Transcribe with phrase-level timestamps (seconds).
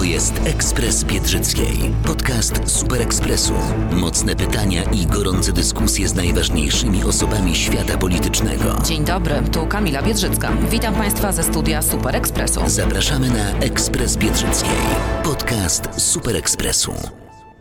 [0.00, 1.76] To jest Ekspres Biedrzyckiej.
[2.06, 3.52] Podcast Super Ekspresu.
[3.92, 8.78] Mocne pytania i gorące dyskusje z najważniejszymi osobami świata politycznego.
[8.84, 10.52] Dzień dobry, tu Kamila Biedrzycka.
[10.70, 12.60] Witam Państwa ze studia Super Ekspresu.
[12.66, 14.70] Zapraszamy na Ekspres Biedrzyckiej.
[15.24, 17.19] Podcast Super Ekspresu.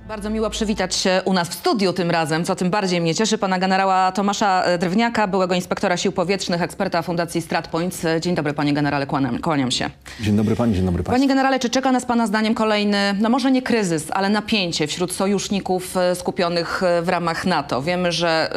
[0.10, 3.38] Bardzo miło przywitać się u nas w studiu tym razem, co tym bardziej mnie cieszy,
[3.38, 8.06] pana generała Tomasza e, Drewniaka, byłego inspektora sił powietrznych, eksperta Fundacji StratPoints.
[8.06, 9.90] E, Dzień dobry, panie generale, kłaniam, kłaniam się.
[10.20, 11.20] Dzień dobry pani, dzień dobry państwu.
[11.20, 15.14] Panie generale, czy czeka nas pana zdaniem kolejny, no może nie kryzys, ale napięcie wśród
[15.14, 17.82] sojuszników e, skupionych w ramach NATO?
[17.82, 18.54] Wiemy, że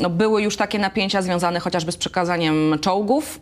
[0.00, 3.40] no, były już takie napięcia związane chociażby z przekazaniem czołgów.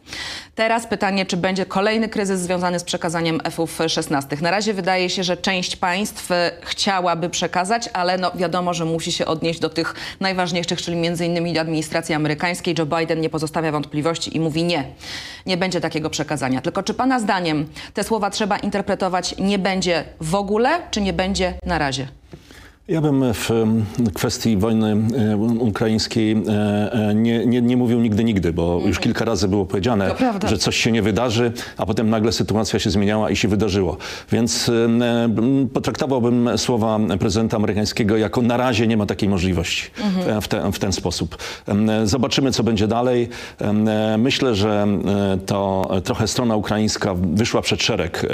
[0.54, 4.42] Teraz pytanie, czy będzie kolejny kryzys związany z przekazaniem F-16.
[4.42, 6.28] Na razie wydaje się, że część państw
[6.62, 7.51] chciałaby przekazać,
[7.92, 12.74] ale no wiadomo, że musi się odnieść do tych najważniejszych, czyli między innymi administracji amerykańskiej.
[12.78, 14.84] Joe Biden nie pozostawia wątpliwości i mówi nie,
[15.46, 16.60] nie będzie takiego przekazania.
[16.60, 21.54] Tylko czy pana zdaniem te słowa trzeba interpretować nie będzie w ogóle, czy nie będzie
[21.66, 22.08] na razie?
[22.88, 23.50] Ja bym w
[24.14, 24.96] kwestii wojny
[25.32, 29.66] e, ukraińskiej e, e, nie, nie, nie mówił nigdy, nigdy, bo już kilka razy było
[29.66, 30.14] powiedziane,
[30.48, 33.96] że coś się nie wydarzy, a potem nagle sytuacja się zmieniała i się wydarzyło.
[34.32, 34.70] Więc
[35.72, 40.40] potraktowałbym słowa prezydenta amerykańskiego jako na razie nie ma takiej możliwości Mhm.
[40.40, 41.36] w, te, w ten sposób.
[42.04, 43.28] Zobaczymy, co będzie dalej.
[44.18, 44.86] Myślę, że
[45.34, 48.26] e, to trochę strona ukraińska wyszła przed szereg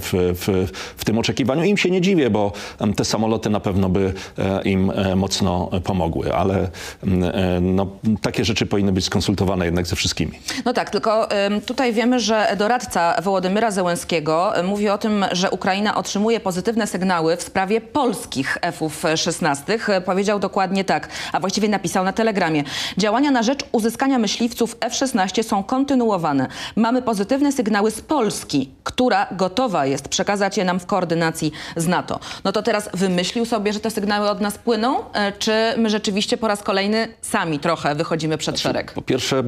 [0.00, 1.64] w, w, w tym oczekiwaniu.
[1.64, 2.52] Im się nie dziwię, bo
[2.96, 6.68] te samoloty na pewno by e, im e, mocno pomogły, ale
[7.02, 7.86] em, e, no,
[8.22, 10.40] takie rzeczy powinny być skonsultowane jednak ze wszystkimi.
[10.64, 11.28] No tak, tylko
[11.66, 17.42] tutaj wiemy, że doradca Wołodymyra Zełenskiego mówi o tym, że Ukraina otrzymuje pozytywne sygnały w
[17.42, 19.90] sprawie polskich F-16.
[19.98, 22.64] Y, Powiedział dokładnie tak, a właściwie napisał na telegramie.
[22.98, 26.46] Działania na rzecz uzyskania myśliwców F-16 są kontynuowane.
[26.76, 32.20] Mamy pozytywne sygnały z Polski, która gotowa jest przekazać je nam w koordynacji z NATO.
[32.44, 35.02] No to teraz wymyślił sobie, że te sygnały od nas płyną, y,
[35.38, 38.92] czy my rzeczywiście po raz kolejny sami trochę wychodzimy przed szereg?
[38.92, 39.42] Po pierwsze,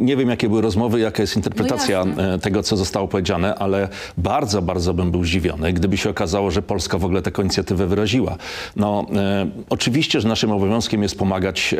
[0.00, 3.88] nie wiem, jakie były rozmowy, jaka jest interpretacja No e, tego, co zostało powiedziane, ale
[4.16, 8.36] bardzo, bardzo bym był zdziwiony, gdyby się okazało, że Polska w ogóle taką inicjatywę wyraziła.
[8.76, 11.74] No, e, oczywiście, że naszym obowiązkiem jest pomagać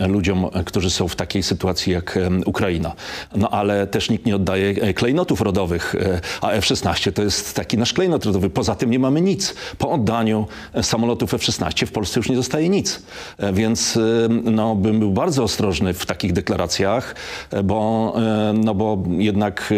[0.00, 2.92] e, ludziom, e, którzy są w takiej sytuacji jak e, Ukraina.
[3.36, 7.78] No, ale też nikt nie oddaje e, klejnotów rodowych, e, a F-16 to jest taki
[7.78, 8.50] nasz klejnot rodowy.
[8.50, 9.54] Poza tym nie mamy nic.
[9.78, 10.82] Po oddaniu e,
[11.14, 13.02] samolotów F-16 w Polsce już nie zostaje nic.
[13.38, 17.14] E, Więc e, no, bym był bardzo ostrożny w takich deklaracjach,
[17.50, 18.14] e, bo,
[18.54, 19.74] no, bo jednak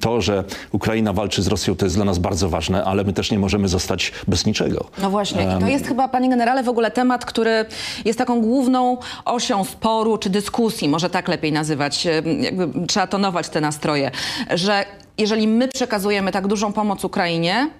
[0.00, 3.30] to, że Ukraina walczy z Rosją, to jest dla nas bardzo ważne, ale my też
[3.30, 4.84] nie możemy zostać bez niczego.
[5.02, 7.64] No właśnie, i to jest chyba, panie generale, w ogóle temat, który
[8.04, 12.06] jest taką główną osią sporu czy dyskusji, może tak lepiej nazywać,
[12.40, 14.10] jakby trzeba tonować te nastroje,
[14.54, 14.84] że
[15.18, 17.70] jeżeli my przekazujemy tak dużą pomoc Ukrainie,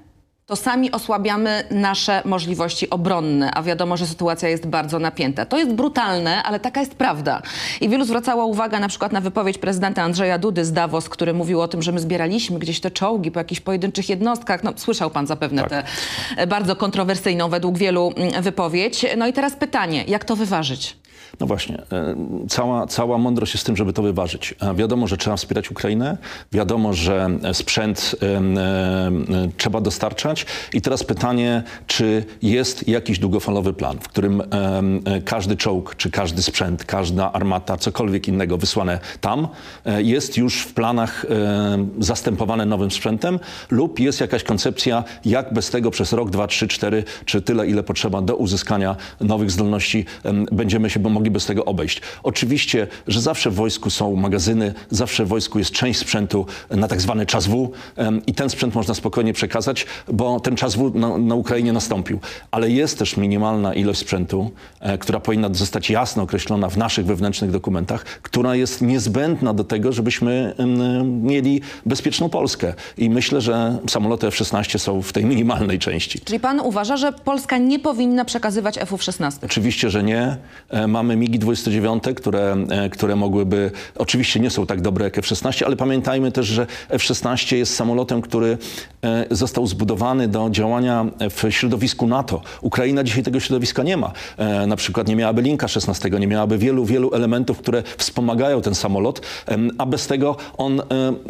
[0.47, 5.47] to sami osłabiamy nasze możliwości obronne, a wiadomo, że sytuacja jest bardzo napięta.
[5.47, 7.43] To jest brutalne, ale taka jest prawda.
[7.81, 11.61] I wielu zwracało uwagę na przykład na wypowiedź prezydenta Andrzeja Dudy z Davos, który mówił
[11.61, 14.65] o tym, że my zbieraliśmy gdzieś te czołgi po jakichś pojedynczych jednostkach.
[14.65, 15.71] No, słyszał pan zapewne Tak.
[15.71, 15.83] tę
[16.37, 19.07] e, bardzo kontrowersyjną według wielu mm, wypowiedź.
[19.17, 20.97] No i teraz pytanie, jak to wyważyć?
[21.41, 22.17] No właśnie, e,
[22.49, 24.55] cała, cała mądrość jest w tym, żeby to wyważyć.
[24.75, 26.19] Wiadomo, że trzeba wspierać Ukrainę,
[26.53, 33.99] wiadomo, że e, sprzęt e, trzeba dostarczać i teraz pytanie, czy jest jakiś długofalowy plan,
[34.01, 34.43] w którym
[35.25, 39.49] każdy czołg, czy każdy sprzęt, każda armata, cokolwiek innego wysłane tam
[39.99, 41.27] jest już w planach
[41.99, 43.39] zastępowane nowym sprzętem
[43.71, 47.83] lub jest jakaś koncepcja, jak bez tego przez rok, dwa, trzy, cztery, czy tyle, ile
[47.83, 52.01] potrzeba do uzyskania nowych zdolności, em, będziemy się mogli bez tego obejść.
[52.23, 57.01] Oczywiście, że zawsze w wojsku są magazyny, zawsze w wojsku jest część sprzętu na tak
[57.01, 57.71] zwany czas W
[58.27, 62.19] i ten sprzęt można spokojnie przekazać, bo ten czas W na, na Ukrainie nastąpił.
[62.51, 64.51] Ale jest też minimalna ilość sprzętu,
[64.81, 69.93] e, która powinna zostać jasno określona w naszych wewnętrznych dokumentach, która jest niezbędna do tego,
[69.93, 70.55] żebyśmy
[71.05, 72.75] mieli bezpieczną Polskę.
[72.99, 76.21] I myślę, że samoloty F-16 są w tej minimalnej części.
[76.21, 79.33] Czyli pan uważa, że Polska nie powinna przekazywać F-16?
[79.43, 80.37] Oczywiście, że nie.
[80.95, 86.33] Mamy MiGi-29, które, e, które mogłyby, oczywiście nie są tak dobre jak F-16, ale pamiętajmy
[86.33, 88.59] też, że F-16 jest samolotem, który
[89.03, 92.43] e, został zbudowany do działania w środowisku NATO.
[92.63, 94.13] Ukraina dzisiaj tego środowiska nie ma.
[94.37, 98.75] E, Na przykład nie miałaby Linka 16, nie miałaby wielu, wielu elementów, które wspomagają ten
[98.75, 99.21] samolot,
[99.79, 100.83] a bez tego on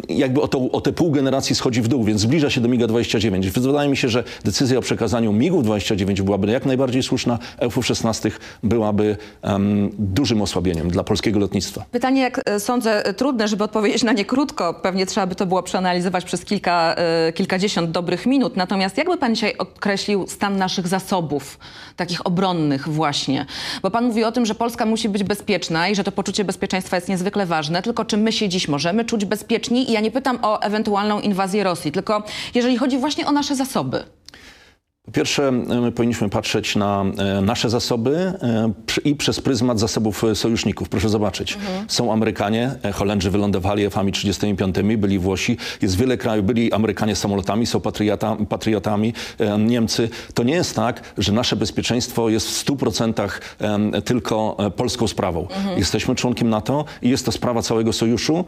[0.09, 3.41] jakby o, tą, o te pół generacji schodzi w dół, więc zbliża się do MiGa-29.
[3.41, 8.31] Więc Wydaje mi się, że decyzja o przekazaniu MiGów-29 byłaby jak najbardziej słuszna, F-16
[8.63, 9.17] byłaby,
[9.55, 11.85] em, dużym osłabieniem dla polskiego lotnictwa.
[11.91, 14.73] Pytanie, jak e, sądzę, e, trudne, żeby odpowiedzieć na nie krótko.
[14.73, 18.57] Pewnie trzeba by to było przeanalizować przez kilka, e, kilkadziesiąt dobrych minut.
[18.57, 21.59] Natomiast jakby pan dzisiaj określił stan naszych zasobów,
[21.95, 23.45] takich obronnych właśnie?
[23.81, 26.95] Bo pan mówi o tym, że Polska musi być bezpieczna i że to poczucie bezpieczeństwa
[26.95, 27.81] jest niezwykle ważne.
[27.81, 29.89] Tylko czy my się dziś możemy czuć bezpieczni?
[29.89, 32.23] I ja nie pytam o ewentualną inwazję Rosji, tylko
[32.55, 34.03] jeżeli chodzi właśnie o nasze zasoby.
[35.15, 38.71] Pierwsze, my powinniśmy patrzeć na e, nasze zasoby e,
[39.03, 40.89] i przez pryzmat zasobów e, sojuszników.
[40.89, 41.57] Proszę zobaczyć.
[41.87, 47.65] Są Amerykanie, e, Holendrzy wylądowali F-ami 35, byli Włosi, jest wiele krajów, byli Amerykanie samolotami,
[47.65, 50.09] są patriota, patriotami, e, Niemcy.
[50.33, 53.29] To nie jest tak, że nasze bezpieczeństwo jest w 100%
[53.59, 55.47] em, tylko e, polską sprawą.
[55.77, 58.45] Jesteśmy członkiem NATO i jest to sprawa całego sojuszu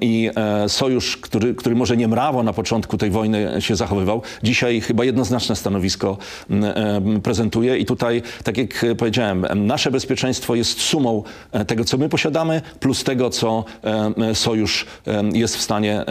[0.00, 4.80] i e, sojusz, który, który może nie mrawo na początku tej wojny się zachowywał, dzisiaj
[4.80, 10.54] chyba jednoznaczne stanowisko m, em, prezentuje i tutaj, tak jak e, powiedziałem, em, nasze bezpieczeństwo
[10.54, 11.22] jest sumą
[11.52, 14.86] e, tego, co my posiadamy, plus tego, co em, sojusz
[15.32, 16.04] jest w stanie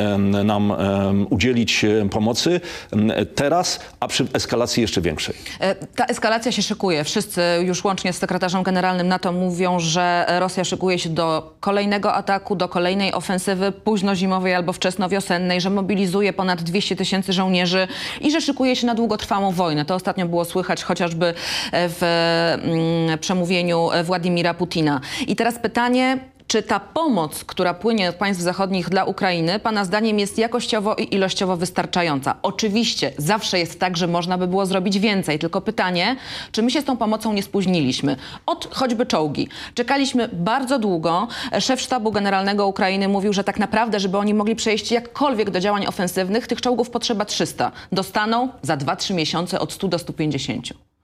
[0.44, 0.74] nam
[1.30, 2.62] udzielić e, pomocy
[3.36, 5.36] teraz, a przy eskalacji jeszcze większej.
[5.60, 7.04] E, Ta eskalacja się szykuje.
[7.04, 12.56] Wszyscy już łącznie z sekretarzem generalnym NATO mówią, że Rosja szykuje się do kolejnego ataku,
[12.56, 17.88] do kolejnej ofensywy późno-zimowej albo wczesnowiosennej, że mobilizuje ponad 200 tysięcy żołnierzy
[18.21, 19.64] i że szykuje się na długotrwałą wojnę.
[19.88, 21.33] To ostatnio było słychać chociażby
[21.71, 22.00] w
[22.63, 25.01] mm, przemówieniu Władimira Putina.
[25.27, 26.17] I teraz pytanie,
[26.56, 31.16] czy ta pomoc, która płynie od państw zachodnich dla Ukrainy, Pana zdaniem jest jakościowo i
[31.16, 32.36] ilościowo wystarczająca?
[32.42, 36.16] Oczywiście, zawsze jest tak, że można by było zrobić więcej, tylko pytanie,
[36.52, 38.16] czy my się z tą pomocą nie spóźniliśmy?
[38.46, 39.48] Od choćby czołgi.
[39.74, 41.28] Czekaliśmy bardzo długo.
[41.60, 45.86] Szef sztabu generalnego Ukrainy mówił, że tak naprawdę, żeby oni mogli przejść jakkolwiek do działań
[45.88, 47.72] ofensywnych, tych czołgów potrzeba 300.
[47.92, 50.94] Dostaną za 2-3 miesiące od 100 do 150.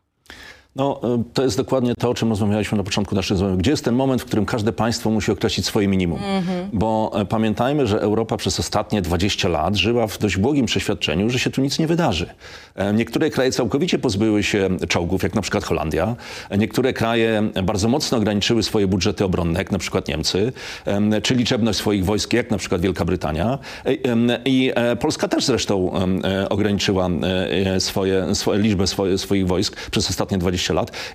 [0.75, 3.57] No, y, to jest dokładnie to, o czym rozmawialiśmy na początku naszej rozmowy.
[3.57, 6.19] Gdzie jest ten moment, w którym każde państwo musi określić swoje minimum?
[6.73, 11.39] Bo e, pamiętajmy, że Europa przez ostatnie 20 lat żyła w dość błogim przeświadczeniu, że
[11.39, 12.29] się tu nic nie wydarzy.
[12.75, 16.15] E, Niektóre kraje całkowicie pozbyły się czołgów, jak na przykład Holandia.
[16.50, 20.53] E, Niektóre kraje bardzo mocno ograniczyły swoje budżety obronne, jak na przykład Niemcy,
[20.85, 23.59] em, czy liczebność swoich wojsk, jak na przykład Wielka Brytania.
[23.85, 23.94] E,
[24.45, 25.91] I e, Polska też zresztą
[26.24, 28.85] e, ograniczyła e, e, swoje, swoje, liczbę
[29.17, 30.60] swoich wojsk przez ostatnie 20 lat.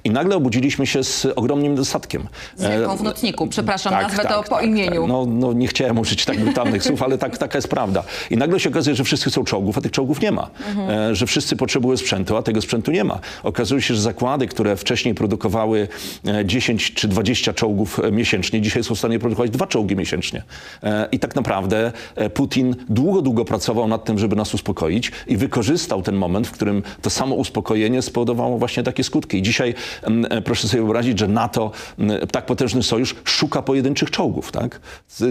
[0.04, 2.28] I nagle obudziliśmy się z ogromnym dostatkiem.
[2.56, 3.46] Z w nocniku?
[3.46, 5.00] Przepraszam, Tak, nazwę tak, to po tak, imieniu.
[5.00, 5.08] Tak.
[5.08, 8.02] No, no nie chciałem użyć tak brutalnych słów, ale tak, taka jest prawda.
[8.30, 10.50] I nagle się okazuje, że wszyscy chcą czołgów, a tych czołgów nie ma.
[10.88, 13.18] E, że wszyscy potrzebują sprzętu, a tego sprzętu nie ma.
[13.42, 15.88] Okazuje się, że zakłady, które wcześniej produkowały
[16.26, 20.42] e, 10 czy 20 czołgów e, miesięcznie, dzisiaj są w stanie produkować dwa czołgi miesięcznie.
[20.82, 25.36] E, I tak naprawdę e, Putin długo, długo pracował nad tym, żeby nas uspokoić i
[25.36, 29.35] wykorzystał ten moment, w którym to samo uspokojenie spowodowało właśnie takie skutki.
[29.36, 34.10] I dzisiaj m, e, proszę sobie wyobrazić, że NATO, m, tak potężny sojusz, szuka pojedynczych
[34.10, 34.80] czołgów, tak?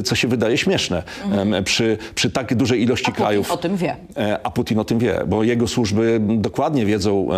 [0.04, 3.52] Co się wydaje śmieszne em, przy, przy tak dużej ilości Putin krajów.
[3.52, 3.96] o tym wie.
[4.18, 7.38] E, A Putin o tym wie, bo jego służby dokładnie wiedzą, e,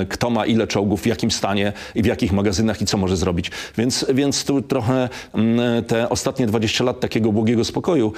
[0.00, 3.16] e, kto ma ile czołgów, w jakim stanie i w jakich magazynach i co może
[3.16, 3.50] zrobić.
[3.78, 8.12] Więc, więc tu trochę mm, te ostatnie 20 lat takiego błogiego spokoju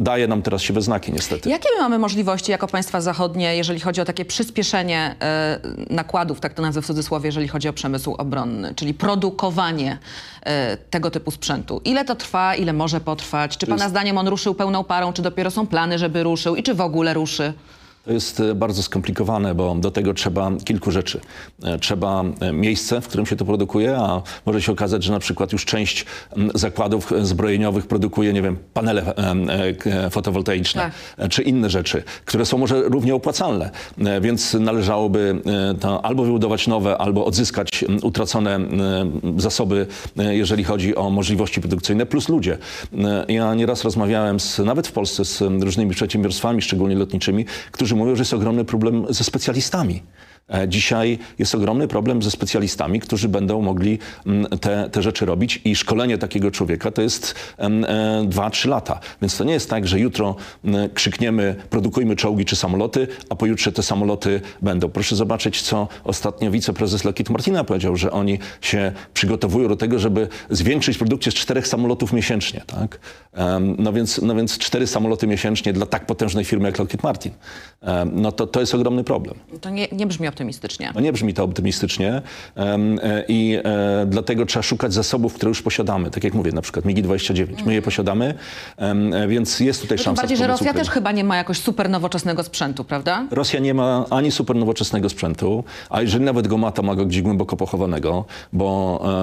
[0.00, 1.50] daje nam teraz siwe znaki niestety.
[1.50, 5.60] Jakie my mamy możliwości jako państwa zachodnie, jeżeli chodzi o takie przyspieszenie e,
[5.90, 9.98] nakładów, tak to nazwę w cudzysłowie, jeżeli chodzi o przemysł obronny, czyli produkowanie
[10.42, 11.80] e, tego typu sprzętu?
[11.84, 13.56] Ile to trwa, ile może potrwać?
[13.56, 16.62] Czy pana jest- zdaniem on ruszył pełną parą, czy dopiero są plany, żeby ruszył i
[16.62, 17.52] czy w ogóle ruszy?
[18.08, 21.20] To jest e, bardzo skomplikowane, bo do tego trzeba kilku rzeczy.
[21.62, 25.18] E, Trzeba e, miejsce, w którym się to produkuje, a może się okazać, że na
[25.18, 26.06] przykład już część
[26.54, 29.14] zakładów zbrojeniowych produkuje, nie wiem, panele
[30.10, 31.28] fotowoltaiczne, Tak.
[31.30, 33.70] czy inne rzeczy, które są może równie opłacalne.
[34.20, 35.42] Więc należałoby
[35.80, 38.60] to albo wybudować nowe, albo odzyskać utracone
[39.36, 39.86] zasoby,
[40.16, 42.58] jeżeli chodzi o możliwości produkcyjne, plus ludzie.
[43.28, 48.20] Ja nieraz rozmawiałem z, nawet w Polsce z różnymi przedsiębiorstwami, szczególnie lotniczymi, którzy mówią, że
[48.20, 50.02] jest ogromny problem ze specjalistami.
[50.54, 55.60] E, Dzisiaj jest ogromny problem ze specjalistami, którzy będą mogli mm, te, te rzeczy robić
[55.64, 59.00] i szkolenie takiego człowieka to jest 2-3 lata.
[59.22, 63.72] Więc to nie jest tak, że jutro mm, krzykniemy produkujmy czołgi czy samoloty, a pojutrze
[63.72, 64.88] te samoloty będą.
[64.88, 70.28] Proszę zobaczyć, co ostatnio wiceprezes Lockheed Martina powiedział, że oni się przygotowują do tego, żeby
[70.50, 72.62] zwiększyć produkcję z czterech samolotów miesięcznie.
[72.66, 72.98] Tak?
[73.78, 77.32] No, więc, no więc cztery samoloty miesięcznie dla tak potężnej firmy jak Lockheed Martin.
[77.82, 79.34] e, no to, to jest ogromny problem.
[79.60, 80.92] To nie, nie brzmi optymistycznie.
[80.94, 82.22] No nie brzmi to optymistycznie
[82.56, 86.10] e, i e, dlatego trzeba szukać zasobów, które już posiadamy.
[86.10, 87.66] Tak jak mówię, na przykład MIGI-29.
[87.66, 88.34] My je posiadamy,
[88.76, 90.84] em, e, więc jest tutaj No Tym szansa bardziej, że Rosja Ukrainie.
[90.84, 93.26] też chyba nie ma jakoś super nowoczesnego sprzętu, prawda?
[93.30, 97.06] Rosja nie ma ani super nowoczesnego sprzętu, a jeżeli nawet go ma, to ma go
[97.06, 98.68] gdzieś głęboko pochowanego, bo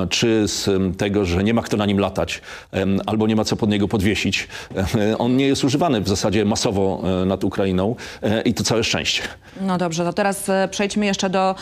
[0.09, 2.41] czy z tego, że nie ma kto na nim latać,
[3.05, 4.47] albo nie ma co pod niego podwiesić,
[5.17, 7.95] on nie jest używany w zasadzie masowo nad Ukrainą
[8.45, 9.23] i to całe szczęście.
[9.61, 10.67] No dobrze, to teraz e,
[11.05, 11.55] jeszcze do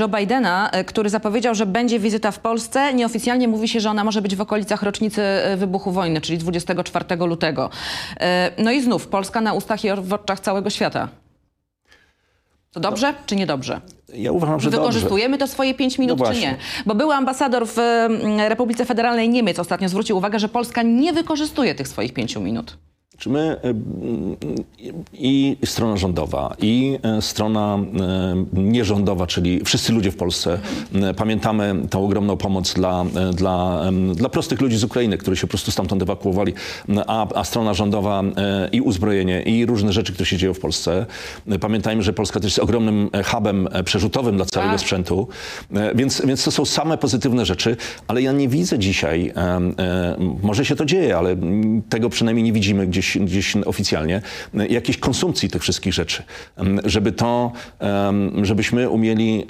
[0.00, 2.94] Joe Bidena, e, który zapowiedział, że będzie wizyta w Polsce.
[2.94, 7.16] Nieoficjalnie mówi się, że ona może być w okolicach rocznicy e, wybuchu wojny, czyli 24
[7.26, 7.70] lutego.
[8.20, 11.08] E, No i znów Polska na ustach i w oczach całego świata.
[12.72, 13.80] To dobrze czy niedobrze?
[14.14, 14.80] Ja uważam, że dobrze.
[14.80, 16.56] Wykorzystujemy to swoje pięć minut, No czy nie?
[16.86, 21.74] Bo był ambasador w mm, Republice Federalnej Niemiec ostatnio zwrócił uwagę, że Polska nie wykorzystuje
[21.74, 22.76] tych swoich pięciu minut.
[23.22, 23.74] Czy my y,
[25.12, 27.78] i strona rządowa, i y, strona
[28.56, 30.58] y, nierządowa, czyli wszyscy ludzie w Polsce,
[31.16, 33.82] pamiętamy tą ogromną pomoc dla, dla,
[34.14, 36.52] dla prostych ludzi z Ukrainy, którzy się po prostu stamtąd ewakuowali,
[36.88, 38.22] y, a, a strona rządowa
[38.72, 41.06] i uzbrojenie, i różne rzeczy, które się dzieją w Polsce.
[41.60, 44.80] Pamiętajmy, że Polska też jest ogromnym e, hubem e, przerzutowym dla całego Tak.
[44.80, 45.28] sprzętu,
[45.74, 47.76] E, więc, więc to są same pozytywne rzeczy,
[48.08, 51.36] ale ja nie widzę dzisiaj, e, może się to dzieje, ale
[51.88, 54.22] tego przynajmniej nie widzimy gdzieś, gdzieś oficjalnie,
[54.68, 56.22] jakiejś konsumpcji tych wszystkich rzeczy,
[56.84, 57.52] żeby to,
[58.42, 59.44] żebyśmy umieli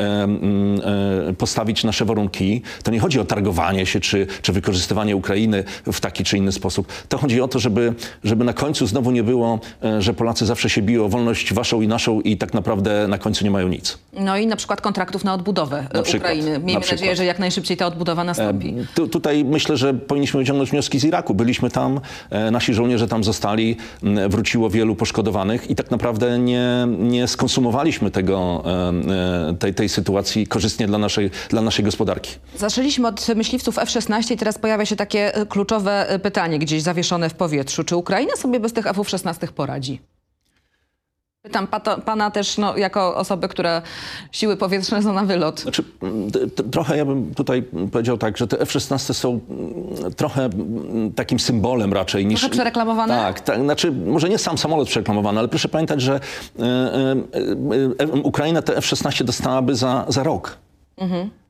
[1.29, 2.63] e, postawić nasze warunki.
[2.83, 6.93] To nie chodzi o targowanie się, czy, czy wykorzystywanie Ukrainy w taki czy inny sposób.
[7.09, 10.71] To chodzi o to, żeby, żeby na końcu znowu nie było, e, że Polacy zawsze
[10.71, 13.99] się biją o wolność waszą i naszą i tak naprawdę na końcu nie mają nic.
[14.13, 16.53] No i na przykład kontraktów na odbudowę e, Na przykład, Ukrainy.
[16.53, 17.01] na Miejmy przykład.
[17.01, 18.75] nadzieję, że jak najszybciej ta odbudowa nastąpi.
[18.95, 21.35] Tu, tutaj myślę, że powinniśmy wyciągnąć wnioski z Iraku.
[21.35, 22.01] Byliśmy tam,
[22.53, 23.52] nasi żołnierze tam zostali,
[24.03, 28.65] m, wróciło wielu poszkodowanych i tak naprawdę nie, nie skonsumowaliśmy tego,
[29.51, 32.31] e, tej, tej sytuacji korzystnie dla naszej, dla naszej gospodarki.
[32.57, 37.35] Zaczęliśmy od myśliwców F-16 i teraz pojawia się takie kluczowe e, pytanie gdzieś zawieszone w
[37.35, 37.85] powietrzu.
[37.85, 40.01] Czy Ukraina sobie bez tych F-16 poradzi?
[41.43, 41.69] Pytam
[42.05, 43.83] pana też no, jako osobę, która
[44.33, 45.61] siły powietrzne zna na wylot.
[45.61, 45.85] Znaczy,
[46.73, 51.93] trochę ja bym tutaj powiedział tak, że te F-16 są mm, trochę mm, takim symbolem
[51.93, 52.41] raczej niż...
[52.41, 53.15] Trochę przereklamowane?
[53.15, 56.21] Tak, tak, znaczy może nie sam samolot przereklamowany, ale proszę pamiętać, że
[56.59, 57.17] e, e,
[57.99, 60.57] e, Ukraina te F-16 dostałaby za, za rok.
[60.99, 61.42] E,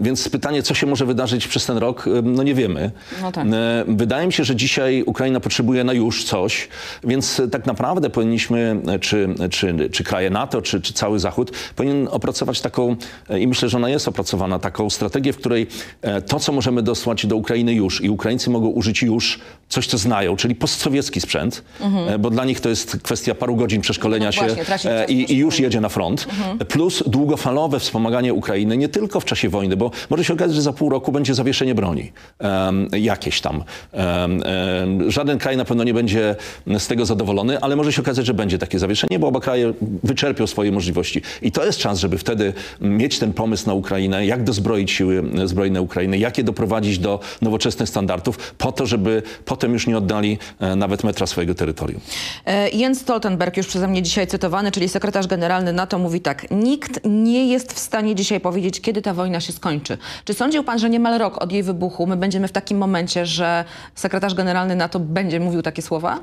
[0.00, 2.90] Więc pytanie, co się może wydarzyć przez ten rok, e, no nie wiemy.
[3.22, 3.46] No tak.
[3.46, 6.68] E, Wydaje mi się, że dzisiaj Ukraina potrzebuje na już coś,
[7.04, 11.50] więc e, tak naprawdę powinniśmy, e, czy, czy, czy kraje NATO, czy, czy cały Zachód,
[11.76, 12.96] powinien opracować taką,
[13.28, 15.66] e, i myślę, że ona jest opracowana, taką strategię, w której
[16.02, 19.98] e, to, co możemy dosłać do Ukrainy już i Ukraińcy mogą użyć już coś, co
[19.98, 21.64] znają, czyli postsowiecki sprzęt,
[22.08, 24.48] e, bo dla nich to jest kwestia paru godzin przeszkolenia Mhm.
[24.48, 26.26] No się właśnie, e, czas i, i już jedzie na front,
[26.68, 30.72] plus długofalowe wspomaganie Ukrainy, nie tylko w czasie wojny, bo może się okazać, że za
[30.72, 33.64] pół roku będzie zawieszenie broni em, jakieś tam.
[33.92, 36.36] Em, em, żaden kraj na pewno nie będzie
[36.78, 40.46] z tego zadowolony, ale może się okazać, że będzie takie zawieszenie, bo oba kraje wyczerpią
[40.46, 41.22] swoje możliwości.
[41.42, 45.82] I to jest czas, żeby wtedy mieć ten pomysł na Ukrainę, jak dozbroić siły zbrojne
[45.82, 50.76] Ukrainy, jak je doprowadzić do nowoczesnych standardów, po to, żeby potem już nie oddali e,
[50.76, 52.00] nawet metra swojego terytorium.
[52.46, 56.50] E, Jens Stoltenberg, już przeze mnie dzisiaj cytowany, czyli sekretarz generalny NATO, mówi tak.
[56.50, 59.98] Nikt nie jest w stanie dzisiaj powiedzieć, kiedy ta wojna się skończy.
[60.24, 63.64] Czy sądził pan, że niemal rok od jej wybuchu my będziemy w takim momencie, że
[63.94, 66.20] sekretarz generalny NATO będzie mówił takie słowa?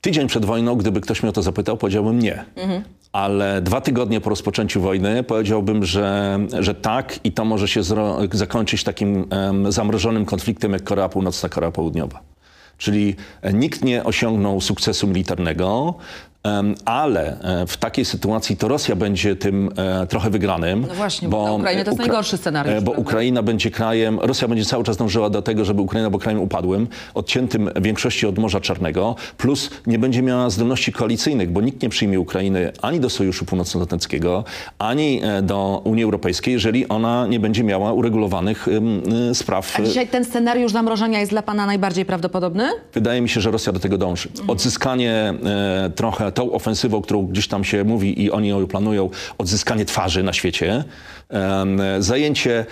[0.00, 2.44] Tydzień przed wojną, gdyby ktoś mnie o to zapytał, powiedziałbym nie.
[3.12, 7.80] Ale dwa tygodnie po rozpoczęciu wojny powiedziałbym, że, że tak i to może się
[8.32, 12.20] zakończyć takim em, zamrożonym konfliktem jak Korea Północna, Korea Południowa.
[12.78, 15.94] Czyli e, nikt nie osiągnął sukcesu militarnego,
[16.84, 20.84] ale e, w takiej sytuacji to Rosja będzie tym e, trochę wygranym.
[20.88, 22.92] No właśnie, bo Ukrainy to jest Ukra- najgorszy scenariusz, e, Bo?
[22.92, 26.88] Ukraina będzie krajem, Rosja będzie cały czas dążyła do tego, żeby Ukraina była krajem upadłym,
[27.14, 31.88] odciętym w większości od Morza Czarnego, plus nie będzie miała zdolności koalicyjnych, bo nikt nie
[31.88, 34.44] przyjmie Ukrainy ani do Sojuszu Północnoatlantyckiego,
[34.78, 38.66] ani do Unii Europejskiej, jeżeli ona nie będzie miała uregulowanych
[39.34, 39.80] spraw.
[39.80, 42.68] A dzisiaj ten scenariusz zamrożenia jest dla pana najbardziej prawdopodobny?
[42.94, 44.28] Wydaje mi się, że Rosja do tego dąży.
[44.48, 49.84] Odzyskanie e, trochę tą ofensywą, którą gdzieś tam się mówi i oni ją planują, odzyskanie
[49.84, 50.84] twarzy na świecie,
[51.98, 52.66] zajęcie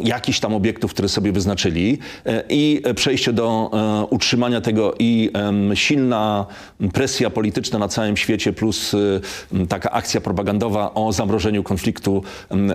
[0.00, 5.30] jakichś tam obiektów, które sobie wyznaczyli e, i przejście do e, utrzymania tego i
[5.74, 6.46] silna
[6.92, 12.22] presja polityczna na całym świecie plus e, taka akcja propagandowa o zamrożeniu konfliktu,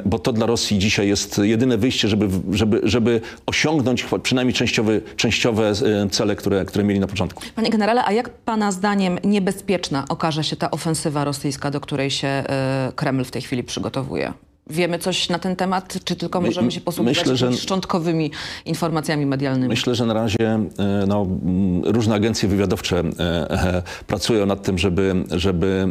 [0.05, 5.73] bo to dla Rosji dzisiaj jest jedyne wyjście, żeby, żeby, żeby osiągnąć przynajmniej częściowy, częściowe
[6.11, 7.43] cele, które, które mieli na początku.
[7.55, 12.43] Panie generale, a jak pana zdaniem niebezpieczna okaże się ta ofensywa rosyjska, do której się
[12.95, 14.33] Kreml w tej chwili przygotowuje?
[14.69, 18.31] Wiemy coś na ten temat, czy tylko możemy się posługiwać myślę, że- szczątkowymi
[18.65, 19.69] informacjami medialnymi?
[19.69, 20.69] Myślę, że na razie e,
[21.07, 25.87] no, mm, różne agencje wywiadowcze e, e, pracują nad tym, żeby, żeby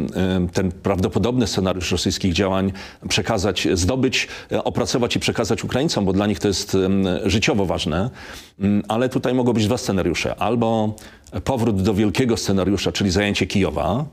[0.53, 2.71] ten prawdopodobny scenariusz rosyjskich działań
[3.09, 4.27] przekazać, zdobyć,
[4.63, 8.09] opracować i przekazać Ukraińcom, bo dla nich to jest em, życiowo ważne.
[8.59, 10.35] Mm, Ale tutaj mogą być dwa scenariusze.
[10.35, 10.95] Albo
[11.43, 14.05] powrót do wielkiego scenariusza, czyli zajęcie Kijowa,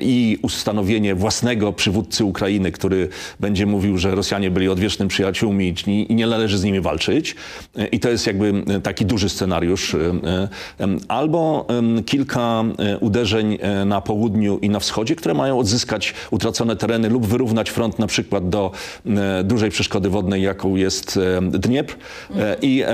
[0.00, 3.08] i ustanowienie własnego przywódcy Ukrainy, który
[3.40, 7.36] będzie mówił, że Rosjanie byli odwiecznymi przyjaciółmi i nie należy z nimi walczyć.
[7.76, 9.94] E, I to jest jakby e, taki duży scenariusz.
[9.94, 9.98] E,
[11.08, 11.66] Albo
[12.06, 12.64] kilka
[13.00, 18.06] uderzeń na południu i na wschodzie, które mają odzyskać utracone tereny lub wyrównać front na
[18.06, 18.70] przykład do
[19.44, 21.96] dużej przeszkody wodnej, jaką jest Dniepr
[22.36, 22.84] e, i,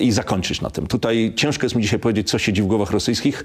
[0.00, 0.86] i zakończyć na tym.
[0.86, 3.44] Tutaj ciężko jest mi dzisiaj powiedzieć, co siedzi w głowach rosyjskich,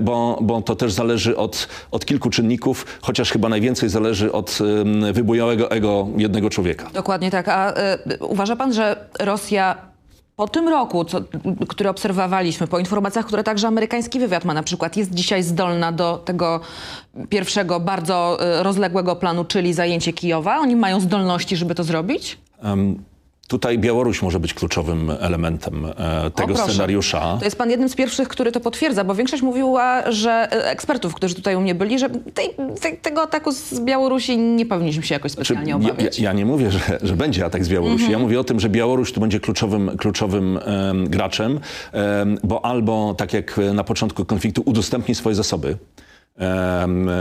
[0.00, 4.58] bo, bo to też zależy od, od kilku czynników, chociaż chyba najwięcej zależy od
[5.12, 6.90] wybujałego ego jednego człowieka.
[6.94, 7.48] Dokładnie tak.
[7.48, 9.76] A e, uważa pan, że Rosja
[10.36, 11.20] po tym roku, co,
[11.68, 16.18] który obserwowaliśmy, po informacjach, które także amerykański wywiad ma na przykład, jest dzisiaj zdolna do
[16.18, 16.60] tego
[17.28, 20.58] pierwszego, bardzo e, rozległego planu, czyli zajęcie Kijowa?
[20.58, 22.38] Oni mają zdolności, żeby to zrobić?
[22.62, 23.04] Em,
[23.48, 26.72] Tutaj Białoruś może być kluczowym elementem e, tego proszę.
[26.72, 27.36] scenariusza.
[27.38, 31.14] To jest pan jednym z pierwszych, który to potwierdza, bo większość mówiła, że e, ekspertów,
[31.14, 32.48] którzy tutaj u mnie byli, że tej,
[32.80, 36.18] te, tego ataku z Białorusi nie powinniśmy się jakoś Znaczy, specjalnie ja, ja, obawiać.
[36.18, 38.10] ja nie mówię, że, że będzie atak z Białorusi.
[38.12, 41.60] Ja mówię o tym, że Białoruś tu będzie kluczowym, kluczowym em, graczem,
[41.92, 45.76] em, bo albo, tak jak na początku konfliktu, udostępni swoje zasoby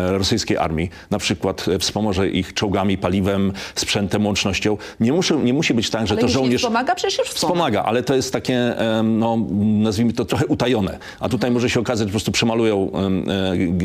[0.07, 4.77] rosyjskiej armii, na przykład e, wspomoże ich czołgami, paliwem, sprzętem, łącznością.
[4.99, 6.61] Nie, muszy, nie musi być tak, że Ale to żołnierz...
[6.61, 6.95] wspomaga?
[6.95, 7.55] Przecież już wspomaga.
[7.55, 10.97] Wspomaga, ale to jest takie, no, nazwijmy to trochę utajone.
[11.19, 13.25] A tutaj może się okazać, że po prostu przemalują em,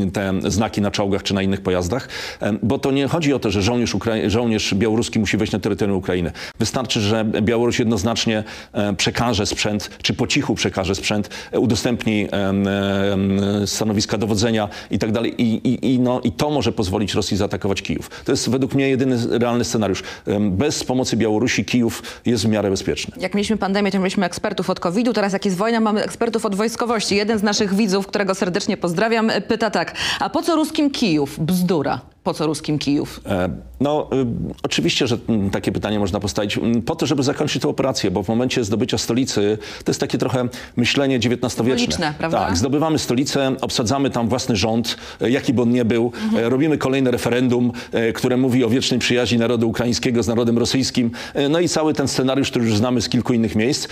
[0.06, 2.08] e, te znaki na czołgach czy na innych pojazdach,
[2.62, 5.98] bo to nie chodzi o to, że żołnierz, Ukrai- żołnierz białoruski musi wejść na terytorium
[5.98, 6.32] Ukrainy.
[6.58, 12.28] Wystarczy, że Białoruś jednoznacznie e, przekaże sprzęt, czy po cichu przekaże sprzęt, udostępni
[13.66, 15.42] stanowiska dowodzenia i tak dalej.
[15.42, 18.10] I, i, i, no, I to może pozwolić Rosji zaatakować Kijów.
[18.24, 20.02] To jest według mnie jedyny realny scenariusz.
[20.40, 23.14] Bez pomocy Białorusi Kijów jest w miarę bezpieczny.
[23.20, 26.54] Jak mieliśmy pandemię, to mieliśmy ekspertów od COVID-u, teraz jak jest wojna, mamy ekspertów od
[26.54, 27.16] wojskowości.
[27.16, 31.40] Jeden z naszych widzów, którego serdecznie pozdrawiam, pyta tak, a po co ruskim Kijów?
[31.40, 32.00] Bzdura.
[32.24, 33.20] Po co ruskim Kijów?
[33.26, 33.48] E,
[33.80, 34.26] No, y,
[34.62, 35.18] oczywiście, że
[35.52, 39.58] takie pytanie można postawić po to, żeby zakończyć tę operację, bo w momencie zdobycia stolicy
[39.84, 42.14] to jest takie trochę myślenie XIX-wieczne.
[42.18, 42.38] Prawda?
[42.46, 46.44] Tak, zdobywamy stolicę, obsadzamy tam własny rząd, e, jaki by on nie był, Mhm.
[46.44, 47.72] e, robimy kolejne referendum,
[48.14, 51.10] które mówi o wiecznej przyjaźni narodu ukraińskiego z narodem rosyjskim,
[51.50, 53.88] no i cały ten scenariusz, który już znamy z kilku innych miejsc.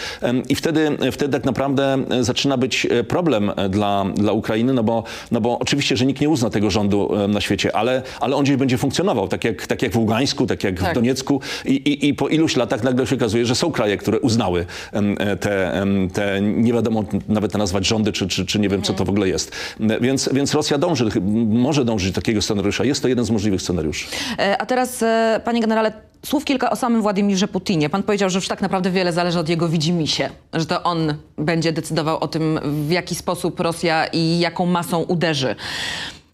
[0.48, 5.58] I wtedy, wtedy tak naprawdę zaczyna być problem dla, dla Ukrainy, no bo, no bo
[5.58, 9.28] oczywiście, że nikt nie uzna tego rządu na świecie, ale, ale on gdzieś będzie funkcjonował,
[9.28, 10.90] tak jak, tak jak w Ługańsku, tak jak Tak.
[10.90, 14.20] w Doniecku I, i, i po iluś latach nagle się okazuje, że są kraje, które
[14.20, 18.92] uznały e, te, te nie wiadomo nawet nazwać rządy, czy, czy, czy nie wiem, co
[18.92, 19.52] to w ogóle jest.
[19.80, 21.04] E, Więc, więc Rosja dąży,
[21.48, 22.84] może dążyć do takiego scenariusza.
[22.84, 24.06] Jest to jeden z możliwych scenariuszy.
[24.38, 25.04] E, A teraz,
[25.44, 25.92] panie generale,
[26.26, 27.90] słów kilka o samym Władimirze Putinie.
[27.90, 31.72] Pan powiedział, że już tak naprawdę wiele zależy od jego widzimisię, że to on będzie
[31.72, 35.54] decydował o tym, w jaki sposób Rosja i jaką masą uderzy.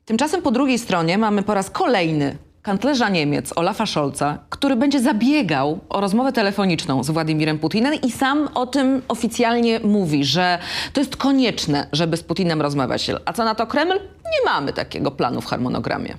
[0.05, 5.79] Tymczasem po drugiej stronie mamy po raz kolejny kanclerza Niemiec Olafa Scholza, który będzie zabiegał
[5.89, 10.59] o rozmowę telefoniczną z Władimirem Putinem i sam o tym oficjalnie mówi, że
[10.93, 13.11] to jest konieczne, żeby z Putinem rozmawiać.
[13.25, 13.93] A co na to Kreml?
[14.25, 16.15] Nie mamy takiego planu w harmonogramie.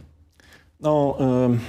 [0.80, 1.60] No, em,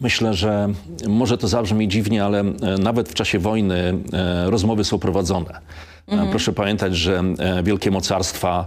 [0.00, 0.68] myślę, że
[1.08, 2.44] może to zabrzmi dziwnie, ale e,
[2.78, 5.58] nawet w czasie wojny e, rozmowy są prowadzone.
[6.08, 7.22] E, Proszę pamiętać, że
[7.62, 8.66] wielkie mocarstwa,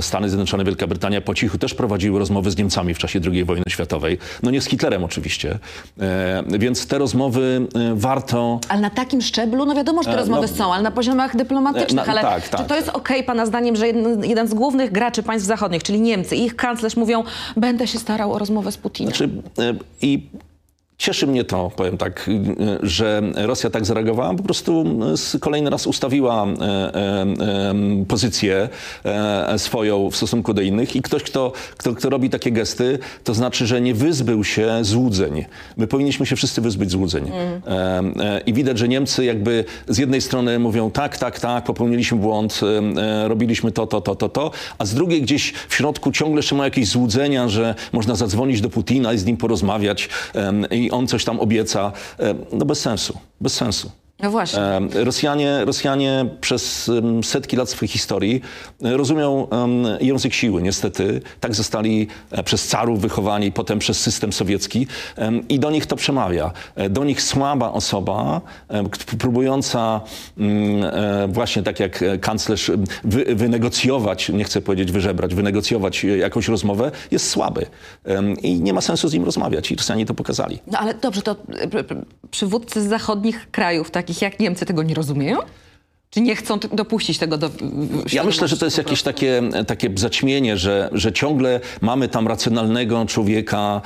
[0.00, 3.64] Stany Zjednoczone, Wielka Brytania po cichu też prowadziły rozmowy z Niemcami w czasie II wojny
[3.68, 4.18] światowej.
[4.42, 5.58] No nie z Hitlerem oczywiście.
[6.58, 10.74] Więc te rozmowy warto Ale na takim szczeblu, no wiadomo, że te rozmowy no- są,
[10.74, 12.06] ale na poziomach dyplomatycznych.
[12.06, 12.96] Na- ale tak, czy tak, to jest tak.
[12.96, 16.56] okej, pana zdaniem, że jeden, jeden z głównych graczy państw zachodnich, czyli Niemcy i ich
[16.56, 17.24] kanclerz mówią,
[17.56, 19.10] będę się starał o rozmowę z Putinem?
[19.14, 19.30] Znaczy,
[20.02, 20.26] I
[20.98, 22.44] Cieszy mnie to, powiem tak, y,
[22.82, 24.34] że Rosja tak zareagowała.
[24.34, 24.84] Po prostu
[25.34, 27.74] y, kolejny raz ustawiła e, e,
[28.08, 28.68] pozycję
[29.04, 33.34] e, swoją w stosunku do innych i ktoś, kto, kto, kto robi takie gesty, to
[33.34, 35.44] znaczy, że nie wyzbył się złudzeń.
[35.76, 37.30] My powinniśmy się wszyscy wyzbyć złudzeń.
[37.66, 42.60] E, I widać, że Niemcy jakby z jednej strony mówią tak, tak, tak, popełniliśmy błąd,
[43.24, 46.64] robiliśmy to, to, to, to, to, a z drugiej gdzieś w środku ciągle jeszcze ma
[46.64, 51.24] jakieś złudzenia, że można zadzwonić do Putina i z nim porozmawiać em, i on coś
[51.24, 51.92] tam obieca.
[52.18, 53.90] Em, No bez sensu, bez sensu.
[54.22, 54.60] No właśnie.
[54.62, 56.90] Em, Rosjanie, Rosjanie przez
[57.22, 58.40] setki lat swojej historii
[58.84, 59.46] e, rozumią
[60.00, 60.62] język siły.
[60.62, 64.86] Niestety tak zostali e, przez carów wychowani, potem przez system sowiecki
[65.48, 66.52] i do nich to przemawia.
[66.76, 68.40] E, Do nich słaba osoba,
[69.18, 70.00] próbująca
[70.38, 72.70] mm, e, właśnie tak jak e, kanclerz
[73.04, 77.66] wy, wynegocjować, nie chcę powiedzieć wyżebrać, wynegocjować e, jakąś rozmowę, jest słaby.
[78.42, 79.70] I nie ma sensu z nim rozmawiać.
[79.70, 80.58] I Rosjanie to pokazali.
[80.66, 81.36] No ale dobrze, to
[82.30, 85.38] przywódcy z zachodnich krajów, takich jak Niemcy, tego nie rozumieją?
[86.10, 87.50] Czy nie chcą dopuścić tego do
[88.12, 93.06] Ja myślę, że to jest jakieś takie, takie zaćmienie, że, że ciągle mamy tam racjonalnego
[93.06, 93.80] człowieka,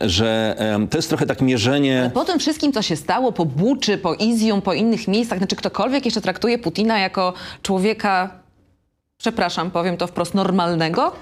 [0.00, 0.56] że
[0.90, 2.10] to jest trochę tak mierzenie.
[2.14, 6.04] Po tym wszystkim, co się stało, po Buczy, po Izjum, po innych miejscach, znaczy ktokolwiek
[6.04, 7.32] jeszcze traktuje Putina jako
[7.62, 8.30] człowieka,
[9.18, 11.12] przepraszam, powiem to wprost, normalnego?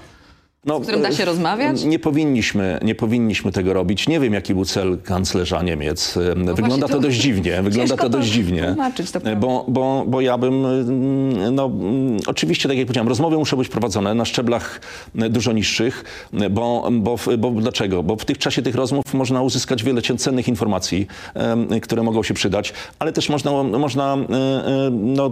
[0.65, 1.83] No, którym da się e, rozmawiać?
[1.83, 4.07] Nie powinniśmy, nie powinniśmy tego robić.
[4.07, 6.17] Nie wiem, jaki był cel kanclerza Niemiec.
[6.17, 7.61] Em, Wygląda No właśnie, to to dość dziwnie.
[7.61, 8.75] Wygląda to dość dziwnie.
[9.11, 9.35] to prawda.
[9.35, 13.69] bo, bo, bo ja bym, mm, no mm, oczywiście, tak jak powiedziałem, rozmowy muszą być
[13.69, 14.81] prowadzone na szczeblach
[15.15, 18.03] e, dużo niższych, e, bo, bo, bo dlaczego?
[18.03, 21.07] Bo w tych czasie tych rozmów można uzyskać wiele cennych informacji,
[21.81, 25.31] które mogą się przydać, ale też można, można e, e, no,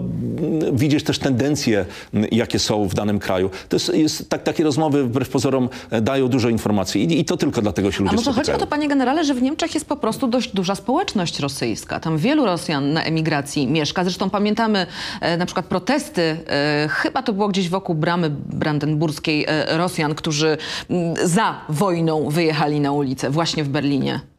[0.74, 1.86] widzieć też tendencje,
[2.32, 3.50] jakie są w danym kraju.
[3.70, 7.38] To jest, jest tak, takie rozmowy wbrew pozorom e, dają dużo informacji i, i to
[7.38, 9.86] tylko dlatego się ludzie A może chodzi o to, panie generale, że w Niemczech jest
[9.88, 11.99] po prostu dość duża społeczność rosyjska.
[11.99, 14.03] Tam wielu Rosjan na emigracji mieszka.
[14.03, 14.88] Zresztą pamiętamy
[15.21, 20.57] e, na przykład protesty, e, chyba to było gdzieś wokół bramy brandenburskiej e, Rosjan, którzy
[20.89, 24.31] m, za wojną wyjechali na ulicę właśnie w Berlinie.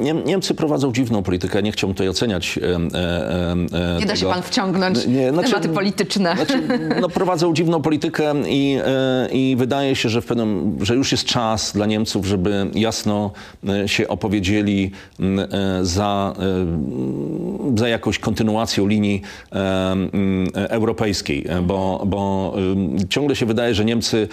[0.00, 3.52] Niem, Niemcy prowadzą dziwną politykę, nie chciałbym tutaj oceniać e, e,
[3.96, 6.34] e, Nie da się pan wciągnąć Nie, znaczy- tematy polityczne.
[6.36, 6.62] Znaczy,
[7.00, 11.24] no, prowadzą dziwną politykę i, e, i wydaje się, że, w pewnym, że już jest
[11.24, 13.30] czas dla Niemców, żeby jasno
[13.68, 14.90] e, się opowiedzieli
[15.20, 16.34] e, za,
[17.76, 19.22] za jakąś kontynuacją linii
[20.54, 22.54] europejskiej, bo, bo
[23.08, 24.28] ciągle się wydaje, że Niemcy,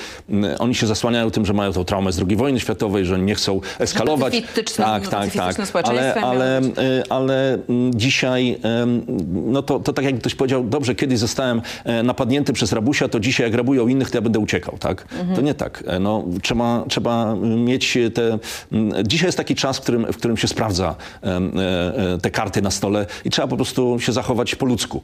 [0.59, 3.62] oni się zasłaniają tym, że mają tą traumę z II wojny światowej, że nie chcą
[3.79, 4.41] eskalować.
[4.77, 5.56] tak, tak, tak.
[5.89, 6.58] Ale, ale.
[6.58, 6.62] E,
[7.10, 8.58] ale mm, dzisiaj,
[9.32, 13.19] no to, to tak jak ktoś powiedział, dobrze, kiedyś zostałem e, napadnięty przez rabusia, to
[13.19, 15.06] dzisiaj jak rabują innych, to ja będę uciekał, tak?
[15.36, 15.84] To nie tak.
[15.88, 18.38] E, No, trzeba, trzeba mieć te...
[18.71, 22.71] mm, Dzisiaj jest taki czas, w którym, w którym się sprawdza e, te karty na
[22.71, 25.02] stole i trzeba po prostu się zachować po ludzku.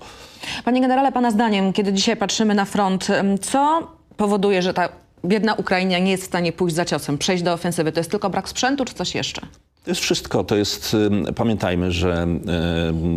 [0.65, 3.07] Panie generale, pana zdaniem, kiedy dzisiaj patrzymy na front,
[3.41, 4.89] co powoduje, że ta
[5.25, 7.91] biedna Ukraina nie jest w stanie pójść za ciosem, przejść do ofensywy?
[7.91, 9.41] To jest tylko brak sprzętu, czy coś jeszcze?
[9.89, 10.43] To jest wszystko.
[10.43, 10.95] To jest,
[11.35, 12.27] pamiętajmy, że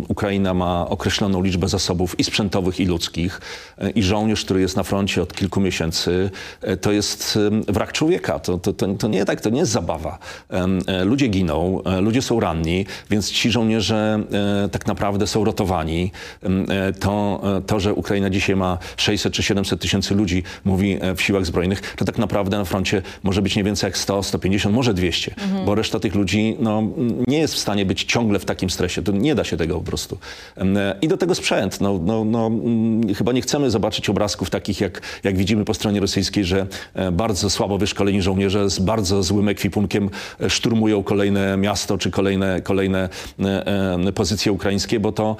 [0.07, 3.41] Ukraina ma określoną liczbę zasobów i sprzętowych, i ludzkich.
[3.83, 6.29] Y, I żołnierz, który jest na froncie od kilku miesięcy,
[6.67, 8.39] y, to jest wrak człowieka.
[8.39, 10.19] To, to, to, to nie tak, to nie jest zabawa.
[11.01, 14.23] Y, Ludzie giną, y, ludzie są ranni, więc ci żołnierze
[14.65, 16.11] y, tak naprawdę są rotowani.
[16.99, 21.95] To, to, że Ukraina dzisiaj ma 600 czy 700 tysięcy ludzi, mówi w siłach zbrojnych,
[21.95, 25.75] to tak naprawdę na froncie może być nie więcej jak 100, 150, może 200, bo
[25.75, 26.83] reszta tych ludzi no,
[27.27, 29.01] nie jest w stanie być ciągle w takim stresie.
[29.01, 30.17] To nie da się tego po prostu.
[31.01, 31.81] I do tego sprzęt.
[31.81, 35.99] No, no, no, mm, chyba nie chcemy zobaczyć obrazków takich, jak, jak widzimy po stronie
[35.99, 40.09] rosyjskiej, że e, bardzo słabo wyszkoleni żołnierze z bardzo złym ekwipunkiem
[40.41, 45.35] e, szturmują kolejne miasto czy kolejne, kolejne e, pozycje ukraińskie, bo to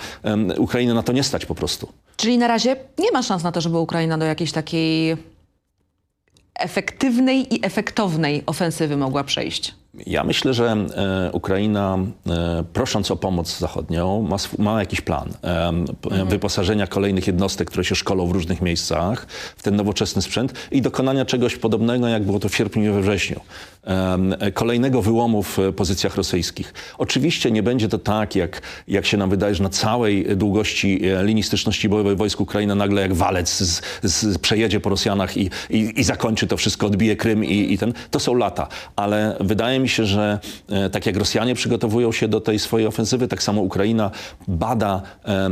[0.57, 1.87] Ukrainy na to nie stać po prostu.
[2.17, 5.17] Czyli na razie nie ma szans na to, żeby Ukraina do jakiejś takiej
[6.55, 9.82] efektywnej i efektownej ofensywy mogła przejść.
[10.05, 11.97] Ja myślę, że e, Ukraina,
[12.29, 17.83] e, prosząc o pomoc zachodnią, ma, ma jakiś plan em, p- wyposażenia kolejnych jednostek, które
[17.83, 19.27] się szkolą w różnych miejscach
[19.57, 23.01] w ten nowoczesny sprzęt i dokonania czegoś podobnego, jak było to w sierpniu i we
[23.01, 23.39] wrześniu.
[24.39, 26.73] E, kolejnego wyłomu w e, pozycjach rosyjskich.
[26.97, 31.23] Oczywiście nie będzie to tak, jak, jak się nam wydaje, że na całej długości e,
[31.23, 35.93] linii styczności bojowej wojsk Ukraina nagle jak walec z, z, przejedzie po Rosjanach i, i,
[35.99, 37.93] i zakończy to wszystko, odbije Krym i, i ten.
[38.11, 38.67] To są lata.
[38.95, 43.27] Ale wydaje mi się, że e, tak jak Rosjanie przygotowują się do tej swojej ofensywy,
[43.27, 44.11] tak samo Ukraina
[44.47, 45.01] bada,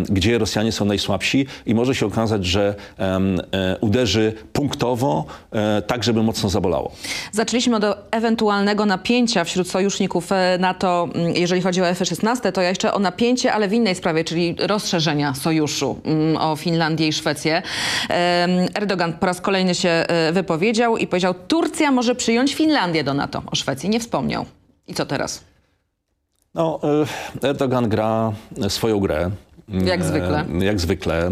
[0.10, 6.24] gdzie Rosjanie są najsłabsi i może się okazać, że e, uderzy punktowo, e, tak żeby
[6.24, 6.92] mocno zabolało.
[7.32, 12.94] Zaczęliśmy od ewentualnego napięcia wśród sojuszników NATO, mm, jeżeli chodzi o F-16, to ja jeszcze
[12.94, 17.62] o napięcie, ale w innej sprawie, czyli rozszerzenia sojuszu mm, o Finlandię i Szwecję.
[18.74, 23.42] Erdogan po raz kolejny się wypowiedział i powiedział, Turcja może przyjąć Finlandię do NATO.
[23.52, 24.21] O Szwecji nie wspomniał.
[24.88, 25.44] I co teraz?
[26.54, 26.80] No,
[27.44, 28.34] e, Erdogan gra
[28.68, 29.32] swoją grę.
[29.86, 30.46] Jak zwykle.
[30.62, 31.26] E, Jak zwykle.
[31.28, 31.32] E,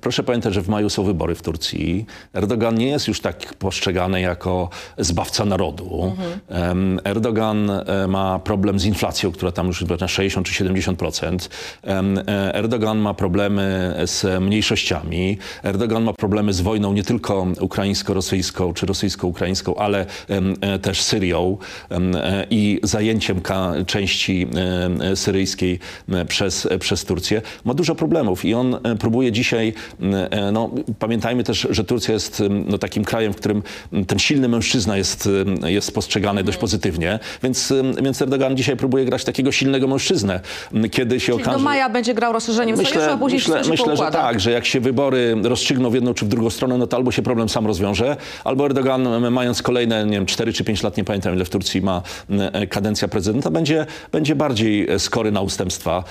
[0.00, 2.06] Proszę pamiętać, że w maju są wybory w Turcji.
[2.34, 6.16] Erdogan nie jest już tak postrzegany jako zbawca narodu.
[6.48, 11.48] Em, Erdogan e, ma problem z inflacją, która tam już jest na 60 czy 70%.
[11.82, 15.38] Em, e, Erdogan ma problemy z mniejszościami.
[15.62, 20.06] Erdogan ma problemy z wojną nie tylko ukraińsko-rosyjską czy rosyjsko-ukraińską, ale
[20.82, 21.56] też Syrią
[22.50, 23.40] i zajęciem
[23.86, 24.46] części
[25.14, 25.78] syryjskiej
[26.28, 27.42] przez, przez Turcję.
[27.70, 29.72] Ma dużo problemów i on e, próbuje dzisiaj,
[30.30, 33.62] e, no, pamiętajmy też, że Turcja jest no, takim krajem, w którym
[34.06, 35.28] ten silny mężczyzna jest,
[35.66, 40.40] jest postrzegany dość pozytywnie, więc, więc Erdogan dzisiaj próbuje grać takiego silnego mężczyznę.
[40.90, 41.58] Kiedy się Czyli okaże...
[41.58, 44.80] do maja będzie grał rozszerzeniem sojuszu, a później myślę, myślę że tak, że jak się
[44.80, 48.16] wybory rozstrzygną w jedną czy w drugą stronę, no to albo się problem sam rozwiąże,
[48.44, 51.82] albo Erdogan mając kolejne, nie wiem, 4 czy 5 lat, nie pamiętam ile w Turcji
[51.82, 56.04] ma e, kadencja prezydenta, będzie, będzie bardziej skory na ustępstwa.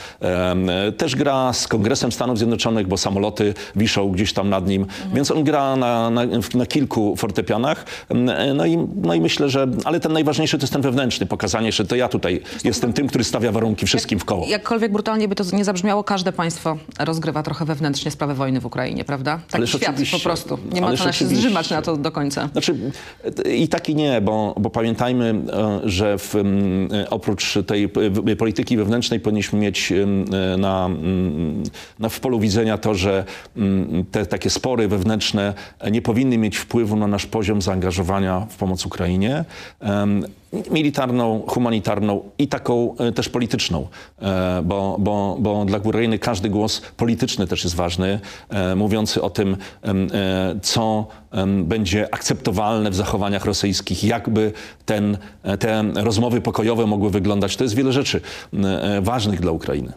[0.98, 5.44] Też gra z Kongresem Stanów Zjednoczonych, bo samoloty wiszą gdzieś tam nad nim, więc on
[5.44, 6.22] gra na, na,
[6.56, 7.86] na kilku fortepianach.
[8.10, 11.72] E, No i, no i myślę, że, ale ten najważniejszy to jest ten wewnętrzny, pokazanie,
[11.72, 14.48] że to ja tutaj jestem tym, który stawia warunki wszystkim w koło.
[14.48, 19.06] Jakkolwiek brutalnie by to nie zabrzmiało, każde państwo rozgrywa trochę wewnętrznie sprawę wojny w Ukrainie,
[19.06, 19.40] prawda?
[19.48, 20.58] Tak Ależ świat po prostu.
[20.74, 22.50] Nie ma co się zrzymać na to do końca.
[22.52, 22.76] Znaczy
[23.56, 27.90] i tak i nie, bo, bo pamiętajmy, e, że w, mm, e, oprócz tej
[28.38, 30.06] polityki wewnętrznej powinniśmy mieć e,
[30.58, 30.90] na,
[32.00, 33.26] na, w polu widzenia to, że
[33.58, 35.54] mm, te takie spory wewnętrzne
[35.92, 39.46] nie powinny mieć wpływu na nasz poziom zaangażowania w pomoc Ukrainie.
[40.72, 43.88] Militarną, humanitarną i taką e, też polityczną,
[44.22, 49.30] e, bo, bo, bo dla Ukrainy każdy głos polityczny też jest ważny, e, mówiący o
[49.30, 49.58] tym,
[50.62, 51.08] co
[51.64, 54.52] będzie akceptowalne w zachowaniach rosyjskich, jakby
[54.86, 55.18] ten,
[55.60, 57.58] te rozmowy pokojowe mogły wyglądać.
[57.58, 58.22] To jest wiele rzeczy
[59.02, 59.94] ważnych dla Ukrainy.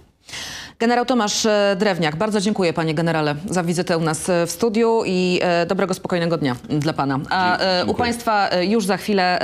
[0.83, 5.03] Generał Tomasz e, Drewniak, bardzo dziękuję panie generale za wizytę u nas e, w studiu
[5.07, 7.21] i e, dobrego, spokojnego dnia dla pana.
[7.31, 7.99] A e, u Dziękuję.
[7.99, 9.39] państwa już za chwilę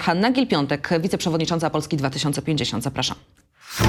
[0.00, 2.84] Hanna Gil-Piątek, wiceprzewodnicząca Polski 2050.
[2.84, 3.16] Zapraszam.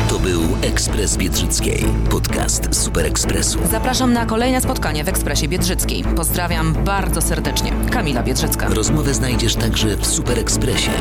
[0.10, 3.60] To był Ekspres Biedrzyckiej, podcast Super Ekspresu.
[3.72, 6.04] Zapraszam na kolejne spotkanie w Ekspresie Biedrzyckiej.
[6.16, 7.72] Pozdrawiam bardzo serdecznie.
[7.92, 8.68] Kamila Biedrzycka.
[8.70, 10.92] Rozmowę znajdziesz także w Super Ekspresie,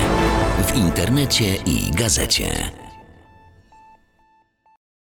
[0.67, 2.71] w internecie i gazecie.